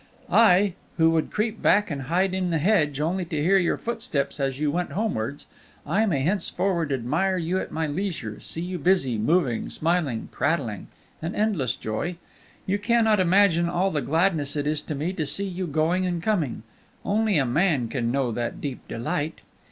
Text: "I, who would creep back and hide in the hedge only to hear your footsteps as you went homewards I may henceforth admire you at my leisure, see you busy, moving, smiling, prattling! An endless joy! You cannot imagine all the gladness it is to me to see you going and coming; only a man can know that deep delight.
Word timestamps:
"I, 0.31 0.73
who 0.97 1.11
would 1.11 1.29
creep 1.29 1.61
back 1.61 1.91
and 1.91 2.01
hide 2.01 2.33
in 2.33 2.49
the 2.49 2.57
hedge 2.57 2.99
only 2.99 3.23
to 3.25 3.39
hear 3.39 3.59
your 3.59 3.77
footsteps 3.77 4.39
as 4.39 4.59
you 4.59 4.71
went 4.71 4.93
homewards 4.93 5.45
I 5.85 6.07
may 6.07 6.21
henceforth 6.21 6.91
admire 6.91 7.37
you 7.37 7.59
at 7.59 7.71
my 7.71 7.85
leisure, 7.85 8.39
see 8.39 8.61
you 8.63 8.79
busy, 8.79 9.19
moving, 9.19 9.69
smiling, 9.69 10.29
prattling! 10.31 10.87
An 11.21 11.35
endless 11.35 11.75
joy! 11.75 12.17
You 12.65 12.79
cannot 12.79 13.19
imagine 13.19 13.69
all 13.69 13.91
the 13.91 14.01
gladness 14.01 14.55
it 14.55 14.65
is 14.65 14.81
to 14.81 14.95
me 14.95 15.13
to 15.13 15.23
see 15.27 15.47
you 15.47 15.67
going 15.67 16.07
and 16.07 16.23
coming; 16.23 16.63
only 17.05 17.37
a 17.37 17.45
man 17.45 17.87
can 17.87 18.09
know 18.11 18.31
that 18.31 18.59
deep 18.59 18.87
delight. 18.87 19.41